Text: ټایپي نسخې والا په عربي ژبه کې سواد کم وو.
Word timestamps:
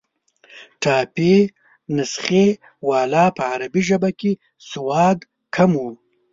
ټایپي 0.81 1.33
نسخې 1.95 2.47
والا 2.89 3.25
په 3.37 3.43
عربي 3.51 3.81
ژبه 3.89 4.09
کې 4.19 4.31
سواد 4.71 5.17
کم 5.55 5.71
وو. 5.81 5.91